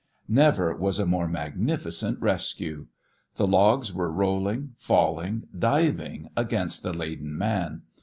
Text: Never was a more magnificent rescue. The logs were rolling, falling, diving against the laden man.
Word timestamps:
Never 0.27 0.75
was 0.75 0.97
a 0.97 1.05
more 1.05 1.27
magnificent 1.27 2.19
rescue. 2.19 2.87
The 3.35 3.45
logs 3.45 3.93
were 3.93 4.11
rolling, 4.11 4.73
falling, 4.79 5.43
diving 5.55 6.29
against 6.35 6.81
the 6.81 6.91
laden 6.91 7.37
man. 7.37 7.83